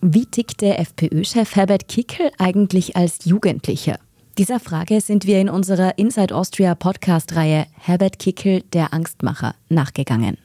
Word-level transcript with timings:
Wie 0.00 0.26
tickt 0.26 0.60
der 0.60 0.78
FPÖ-Chef 0.78 1.56
Herbert 1.56 1.88
Kickel 1.88 2.30
eigentlich 2.38 2.96
als 2.96 3.24
Jugendlicher? 3.24 3.98
Dieser 4.38 4.60
Frage 4.60 5.00
sind 5.00 5.26
wir 5.26 5.40
in 5.40 5.48
unserer 5.48 5.98
Inside 5.98 6.34
Austria 6.34 6.74
Podcast-Reihe 6.74 7.66
Herbert 7.72 8.18
Kickel, 8.18 8.62
der 8.72 8.92
Angstmacher, 8.92 9.54
nachgegangen. 9.68 10.38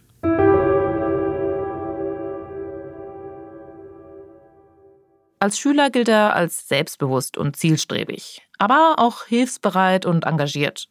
Als 5.39 5.57
Schüler 5.57 5.89
gilt 5.89 6.07
er 6.07 6.35
als 6.35 6.67
selbstbewusst 6.67 7.37
und 7.37 7.55
zielstrebig, 7.55 8.41
aber 8.59 8.95
auch 8.97 9.25
hilfsbereit 9.25 10.05
und 10.05 10.25
engagiert. 10.25 10.87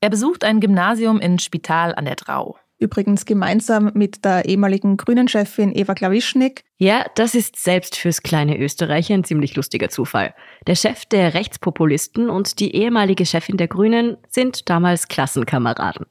Er 0.00 0.10
besucht 0.10 0.42
ein 0.42 0.60
Gymnasium 0.60 1.20
in 1.20 1.38
Spital 1.38 1.94
an 1.94 2.06
der 2.06 2.16
Drau. 2.16 2.58
Übrigens 2.78 3.24
gemeinsam 3.24 3.92
mit 3.94 4.24
der 4.24 4.46
ehemaligen 4.46 4.96
Grünen-Chefin 4.96 5.74
Eva 5.74 5.94
Klawischnik. 5.94 6.64
Ja, 6.76 7.06
das 7.14 7.34
ist 7.34 7.56
selbst 7.56 7.96
fürs 7.96 8.22
kleine 8.22 8.58
Österreich 8.58 9.12
ein 9.12 9.24
ziemlich 9.24 9.54
lustiger 9.54 9.88
Zufall. 9.88 10.34
Der 10.66 10.74
Chef 10.74 11.06
der 11.06 11.34
Rechtspopulisten 11.34 12.28
und 12.28 12.58
die 12.58 12.74
ehemalige 12.74 13.26
Chefin 13.26 13.56
der 13.56 13.68
Grünen 13.68 14.16
sind 14.28 14.68
damals 14.68 15.08
Klassenkameraden. 15.08 16.06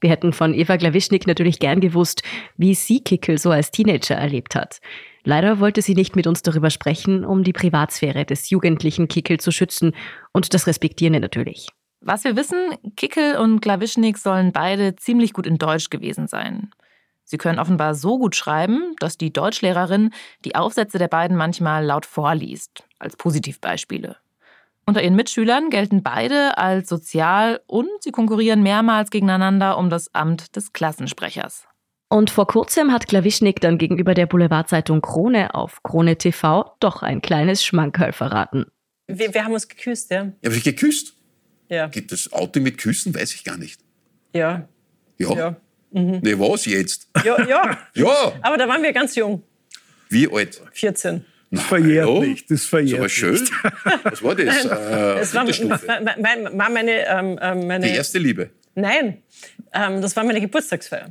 Wir 0.00 0.10
hätten 0.10 0.32
von 0.32 0.54
Eva 0.54 0.76
Klawischnik 0.76 1.26
natürlich 1.26 1.58
gern 1.58 1.80
gewusst, 1.80 2.22
wie 2.56 2.74
sie 2.74 3.00
Kickel 3.00 3.38
so 3.38 3.50
als 3.50 3.70
Teenager 3.70 4.14
erlebt 4.14 4.54
hat. 4.54 4.80
Leider 5.24 5.60
wollte 5.60 5.82
sie 5.82 5.94
nicht 5.94 6.16
mit 6.16 6.26
uns 6.26 6.42
darüber 6.42 6.70
sprechen, 6.70 7.24
um 7.24 7.42
die 7.42 7.52
Privatsphäre 7.52 8.24
des 8.24 8.50
jugendlichen 8.50 9.08
Kickel 9.08 9.38
zu 9.40 9.50
schützen 9.50 9.92
und 10.32 10.54
das 10.54 10.66
respektieren 10.66 11.12
wir 11.14 11.20
natürlich. 11.20 11.68
Was 12.08 12.24
wir 12.24 12.36
wissen, 12.36 12.56
Kickel 12.96 13.36
und 13.36 13.60
Klawischnik 13.60 14.16
sollen 14.16 14.50
beide 14.50 14.96
ziemlich 14.96 15.34
gut 15.34 15.46
in 15.46 15.58
Deutsch 15.58 15.90
gewesen 15.90 16.26
sein. 16.26 16.70
Sie 17.24 17.36
können 17.36 17.58
offenbar 17.58 17.94
so 17.94 18.18
gut 18.18 18.34
schreiben, 18.34 18.94
dass 18.98 19.18
die 19.18 19.30
Deutschlehrerin 19.30 20.14
die 20.42 20.54
Aufsätze 20.54 20.96
der 20.96 21.08
beiden 21.08 21.36
manchmal 21.36 21.84
laut 21.84 22.06
vorliest, 22.06 22.82
als 22.98 23.14
Positivbeispiele. 23.16 24.16
Unter 24.86 25.02
ihren 25.02 25.16
Mitschülern 25.16 25.68
gelten 25.68 26.02
beide 26.02 26.56
als 26.56 26.88
sozial 26.88 27.60
und 27.66 27.90
sie 28.00 28.10
konkurrieren 28.10 28.62
mehrmals 28.62 29.10
gegeneinander 29.10 29.76
um 29.76 29.90
das 29.90 30.14
Amt 30.14 30.56
des 30.56 30.72
Klassensprechers. 30.72 31.68
Und 32.08 32.30
vor 32.30 32.46
kurzem 32.46 32.90
hat 32.90 33.06
Klawischnik 33.06 33.60
dann 33.60 33.76
gegenüber 33.76 34.14
der 34.14 34.24
Boulevardzeitung 34.24 35.02
Krone 35.02 35.54
auf 35.54 35.82
Krone 35.82 36.16
TV 36.16 36.74
doch 36.80 37.02
ein 37.02 37.20
kleines 37.20 37.62
Schmankerl 37.62 38.14
verraten. 38.14 38.64
Wir, 39.08 39.34
wir 39.34 39.44
haben 39.44 39.52
uns 39.52 39.68
geküsst, 39.68 40.10
ja. 40.10 40.32
Ja, 40.42 40.50
ich 40.50 40.64
geküsst? 40.64 41.17
Ja. 41.68 41.86
Gibt 41.88 42.12
es 42.12 42.32
Outing 42.32 42.62
mit 42.62 42.78
Küssen? 42.78 43.14
Weiß 43.14 43.34
ich 43.34 43.44
gar 43.44 43.56
nicht. 43.56 43.80
Ja. 44.34 44.68
Ja? 45.18 45.34
Ja. 45.34 45.56
Nee, 45.90 46.38
was 46.38 46.66
jetzt? 46.66 47.08
Ja, 47.24 47.42
ja. 47.46 47.78
Ja, 47.94 48.32
Aber 48.42 48.56
da 48.58 48.68
waren 48.68 48.82
wir 48.82 48.92
ganz 48.92 49.14
jung, 49.16 49.42
wie 50.10 50.30
alt? 50.30 50.60
14. 50.72 51.24
Na, 51.50 51.60
verjährt 51.62 52.06
hallo? 52.06 52.20
nicht, 52.22 52.50
das 52.50 52.66
verjährt 52.66 52.92
Ist 52.92 52.98
aber 52.98 53.08
schön. 53.08 53.32
nicht. 53.40 53.52
Was 54.04 54.22
war 54.22 54.34
das? 54.34 54.64
Äh, 54.66 55.18
Es 55.20 55.34
war, 55.34 55.40
Unterstufe. 55.42 55.88
war, 55.88 56.04
war, 56.04 56.58
war 56.58 56.70
meine, 56.70 57.06
ähm, 57.08 57.38
ähm, 57.40 57.66
meine. 57.66 57.86
Die 57.86 57.94
erste 57.94 58.18
Liebe. 58.18 58.50
Nein, 58.74 59.22
ähm, 59.72 60.02
das 60.02 60.14
war 60.14 60.24
meine 60.24 60.40
Geburtstagsfeier. 60.42 61.10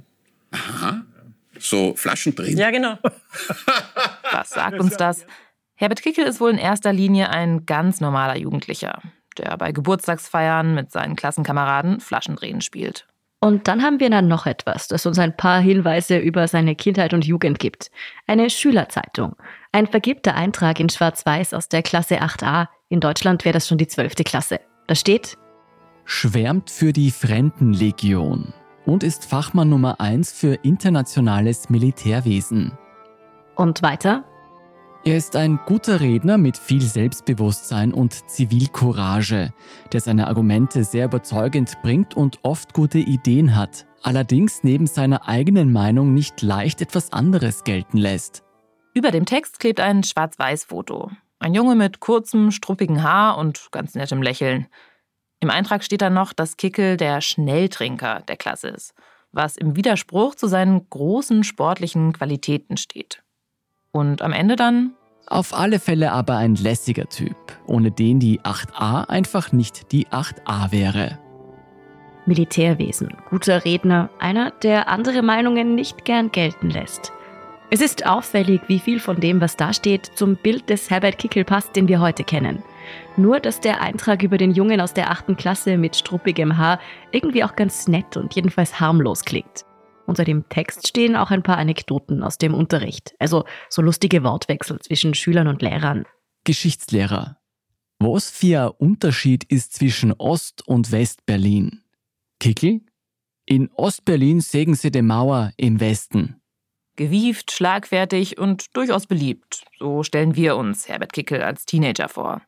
So 1.60 1.96
Flaschen 1.96 2.36
drin. 2.36 2.56
Ja, 2.58 2.70
genau. 2.70 2.98
Was 4.32 4.50
sagt 4.52 4.80
uns 4.80 4.96
das? 4.96 5.26
Herbert 5.76 6.02
Kickel 6.04 6.26
ist 6.26 6.40
wohl 6.40 6.52
in 6.52 6.58
erster 6.60 6.94
Linie 6.94 7.30
ein 7.32 7.66
ganz 7.66 8.00
normaler 8.00 8.38
Jugendlicher, 8.38 9.02
der 9.38 9.58
bei 9.58 9.72
Geburtstagsfeiern 9.72 10.74
mit 10.74 10.92
seinen 10.92 11.16
Klassenkameraden 11.16 12.00
Flaschendrehen 12.00 12.62
spielt. 12.62 13.08
Und 13.40 13.68
dann 13.68 13.84
haben 13.84 14.00
wir 14.00 14.10
dann 14.10 14.28
noch 14.28 14.48
etwas, 14.48 14.88
das 14.88 15.06
uns 15.06 15.20
ein 15.20 15.38
paar 15.38 15.60
Hinweise 15.60 16.18
über 16.18 16.48
seine 16.48 16.76
Kindheit 16.76 17.14
und 17.14 17.26
Jugend 17.26 17.60
gibt. 17.60 17.92
Eine 18.26 18.50
Schülerzeitung. 18.50 19.36
Ein 19.72 19.86
vergibter 19.86 20.34
Eintrag 20.34 20.80
in 20.80 20.90
Schwarz-Weiß 20.90 21.54
aus 21.54 21.70
der 21.70 21.84
Klasse 21.84 22.20
8a. 22.22 22.68
In 22.90 23.00
Deutschland 23.00 23.46
wäre 23.46 23.54
das 23.54 23.68
schon 23.68 23.78
die 23.78 23.88
12. 23.88 24.16
Klasse. 24.26 24.60
Da 24.88 24.96
steht, 24.96 25.38
schwärmt 26.06 26.72
für 26.72 26.94
die 26.94 27.12
Fremdenlegion 27.12 28.54
und 28.86 29.04
ist 29.04 29.26
Fachmann 29.26 29.70
Nummer 29.70 30.02
1 30.02 30.32
für 30.32 30.56
internationales 30.64 31.70
Militärwesen. 31.70 32.72
und 33.56 33.82
weiter, 33.84 34.24
Er 35.08 35.16
ist 35.16 35.38
ein 35.38 35.58
guter 35.66 36.02
Redner 36.02 36.38
mit 36.38 36.58
viel 36.58 36.82
Selbstbewusstsein 36.82 37.94
und 37.94 38.30
Zivilcourage, 38.30 39.54
der 39.94 40.02
seine 40.02 40.28
Argumente 40.28 40.84
sehr 40.84 41.06
überzeugend 41.06 41.82
bringt 41.82 42.18
und 42.18 42.40
oft 42.44 42.74
gute 42.74 42.98
Ideen 42.98 43.56
hat, 43.56 43.88
allerdings 44.04 44.66
neben 44.66 44.86
seiner 44.86 45.26
eigenen 45.26 45.72
Meinung 45.72 46.14
nicht 46.14 46.42
leicht 46.42 46.82
etwas 46.82 47.14
anderes 47.14 47.64
gelten 47.64 47.96
lässt. 47.96 48.44
Über 48.94 49.12
dem 49.12 49.26
Text 49.26 49.62
klebt 49.62 49.80
ein 49.80 50.04
Schwarz-Weiß-Foto. 50.04 51.10
Ein 51.40 51.54
Junge 51.54 51.76
mit 51.76 52.02
kurzem, 52.02 52.52
struppigen 52.52 53.02
Haar 53.02 53.38
und 53.38 53.70
ganz 53.72 53.96
nettem 53.96 54.22
Lächeln. 54.22 54.68
Im 55.40 55.50
Eintrag 55.50 55.86
steht 55.86 56.02
dann 56.02 56.16
noch, 56.16 56.34
dass 56.34 56.58
Kickel 56.58 56.98
der 56.98 57.22
Schnelltrinker 57.22 58.24
der 58.28 58.36
Klasse 58.36 58.68
ist, 58.68 58.94
was 59.32 59.56
im 59.56 59.78
Widerspruch 59.78 60.36
zu 60.36 60.48
seinen 60.48 60.90
großen 60.90 61.46
sportlichen 61.46 62.12
Qualitäten 62.12 62.76
steht. 62.76 63.24
Und 63.92 64.22
am 64.22 64.34
Ende 64.34 64.56
dann 64.56 64.94
Auf 65.28 65.54
alle 65.54 65.80
Fälle 65.80 66.12
aber 66.12 66.38
ein 66.38 66.56
lässiger 66.56 67.08
Typ, 67.08 67.36
ohne 67.66 67.92
den 67.92 68.20
die 68.20 68.40
8a 68.42 69.10
einfach 69.10 69.52
nicht 69.52 69.92
die 69.92 70.08
8a 70.08 70.72
wäre. 70.72 71.20
Militärwesen, 72.26 73.16
guter 73.30 73.64
Redner, 73.64 74.10
einer, 74.20 74.52
der 74.52 74.90
andere 74.90 75.22
Meinungen 75.22 75.76
nicht 75.76 76.06
gern 76.06 76.32
gelten 76.32 76.70
lässt. 76.70 77.14
Es 77.70 77.82
ist 77.82 78.06
auffällig, 78.06 78.62
wie 78.68 78.80
viel 78.80 79.00
von 79.00 79.20
dem, 79.20 79.42
was 79.42 79.58
da 79.58 79.74
steht, 79.74 80.06
zum 80.06 80.38
Bild 80.38 80.70
des 80.70 80.90
Herbert 80.90 81.18
Kickel 81.18 81.44
passt, 81.44 81.76
den 81.76 81.90
wir 81.90 82.00
heute 82.00 82.24
kennen. 82.24 82.64
Nur, 83.18 83.42
dass 83.42 83.60
der 83.60 83.82
Eintrag 83.82 84.24
über 84.24 84.38
den 84.38 84.52
Jungen 84.52 84.80
aus 84.80 84.94
der 84.94 85.12
achten 85.12 85.36
Klasse 85.36 85.78
mit 85.78 85.96
struppigem 85.96 86.58
Haar 86.58 86.80
irgendwie 87.12 87.44
auch 87.44 87.58
ganz 87.58 87.90
nett 87.90 88.16
und 88.16 88.36
jedenfalls 88.36 88.80
harmlos 88.80 89.26
klingt. 89.26 89.67
Unter 90.08 90.24
dem 90.24 90.48
Text 90.48 90.88
stehen 90.88 91.18
auch 91.18 91.32
ein 91.32 91.44
paar 91.44 91.58
Anekdoten 91.58 92.24
aus 92.24 92.38
dem 92.38 92.54
Unterricht, 92.54 93.14
also 93.20 93.44
so 93.70 93.82
lustige 93.82 94.24
Wortwechsel 94.24 94.80
zwischen 94.80 95.14
Schülern 95.14 95.48
und 95.48 95.62
Lehrern. 95.62 96.06
Geschichtslehrer. 96.46 97.38
Was 98.00 98.30
für 98.30 98.68
ein 98.68 98.70
Unterschied 98.78 99.44
ist 99.44 99.74
zwischen 99.74 100.14
Ost- 100.14 100.66
und 100.66 100.94
West-Berlin? 100.94 101.82
Kickel? 102.40 102.82
In 103.46 103.70
Ostberlin 103.74 104.40
sägen 104.40 104.76
sie 104.76 104.92
die 104.92 105.02
Mauer 105.02 105.52
im 105.58 105.80
Westen. 105.80 106.42
gewieft, 106.96 107.52
schlagfertig 107.52 108.38
und 108.40 108.76
durchaus 108.76 109.08
beliebt. 109.08 109.66
So 109.78 110.04
stellen 110.04 110.36
wir 110.36 110.56
uns 110.56 110.88
Herbert 110.88 111.14
Kickel 111.14 111.42
als 111.42 111.66
Teenager 111.66 112.10
vor. 112.10 112.42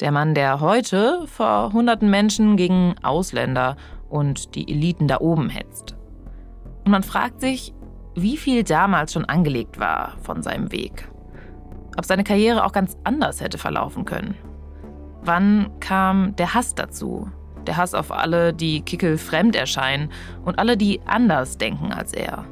Der 0.00 0.10
Mann, 0.10 0.34
der 0.34 0.60
heute 0.60 1.26
vor 1.26 1.72
hunderten 1.72 2.10
Menschen 2.10 2.56
gegen 2.56 2.96
Ausländer 3.02 3.76
und 4.10 4.56
die 4.56 4.68
Eliten 4.68 5.06
da 5.08 5.20
oben 5.20 5.48
hetzt. 5.48 5.96
Und 6.84 6.90
man 6.90 7.02
fragt 7.02 7.40
sich, 7.40 7.72
wie 8.14 8.36
viel 8.36 8.64
damals 8.64 9.12
schon 9.12 9.24
angelegt 9.24 9.78
war 9.78 10.16
von 10.22 10.42
seinem 10.42 10.72
Weg. 10.72 11.08
Ob 11.96 12.04
seine 12.04 12.24
Karriere 12.24 12.64
auch 12.64 12.72
ganz 12.72 12.96
anders 13.04 13.40
hätte 13.40 13.58
verlaufen 13.58 14.04
können. 14.04 14.34
Wann 15.22 15.70
kam 15.80 16.34
der 16.36 16.54
Hass 16.54 16.74
dazu? 16.74 17.30
Der 17.66 17.76
Hass 17.76 17.94
auf 17.94 18.10
alle, 18.10 18.52
die 18.52 18.80
Kickel 18.80 19.18
fremd 19.18 19.54
erscheinen 19.54 20.10
und 20.44 20.58
alle, 20.58 20.76
die 20.76 21.00
anders 21.06 21.58
denken 21.58 21.92
als 21.92 22.12
er. 22.12 22.44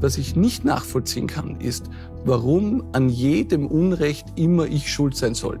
Was 0.00 0.16
ich 0.16 0.36
nicht 0.36 0.64
nachvollziehen 0.64 1.26
kann, 1.26 1.60
ist, 1.60 1.90
warum 2.24 2.84
an 2.92 3.08
jedem 3.08 3.66
Unrecht 3.66 4.26
immer 4.36 4.66
ich 4.66 4.92
schuld 4.92 5.16
sein 5.16 5.34
soll. 5.34 5.60